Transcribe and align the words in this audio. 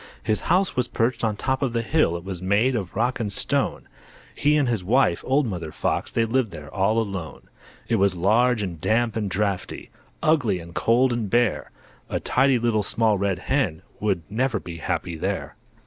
His 0.23 0.39
house 0.49 0.75
was 0.75 0.87
perched 0.87 1.23
on 1.23 1.35
top 1.35 1.61
of 1.61 1.73
the 1.73 1.83
hill, 1.83 2.17
It 2.17 2.23
was 2.23 2.41
made 2.41 2.75
of 2.75 2.95
rock 2.95 3.19
and 3.19 3.31
stone; 3.31 3.87
He 4.33 4.57
and 4.57 4.67
his 4.67 4.83
wife, 4.83 5.23
old 5.27 5.45
Mother 5.45 5.71
Fox, 5.71 6.11
They 6.11 6.25
lived 6.25 6.49
there 6.49 6.73
all 6.73 6.97
alone. 6.97 7.49
It 7.87 7.97
was 7.97 8.15
large 8.15 8.63
and 8.63 8.81
damp 8.81 9.15
and 9.15 9.29
draughty, 9.29 9.91
Ugly 10.23 10.57
and 10.59 10.73
cold 10.73 11.13
and 11.13 11.29
bare; 11.29 11.69
A 12.09 12.19
tidy 12.19 12.57
Little 12.57 12.81
Small 12.81 13.19
Red 13.19 13.37
Hen 13.37 13.83
Would 13.99 14.23
never 14.27 14.59
be 14.59 14.77
happy 14.77 15.17
there. 15.17 15.55